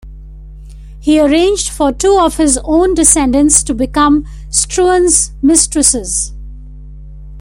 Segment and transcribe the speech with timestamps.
[0.99, 6.33] He arranged for two of his own descendants to become Struan's misstresses.